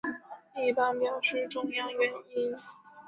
[0.55, 2.55] 一般表示中央元音。